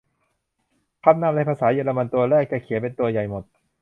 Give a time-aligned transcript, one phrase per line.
[1.03, 3.43] คำนามในภาษาเยอรมันตัวแรกจะเขียนเป็นตัวใหญ่หมด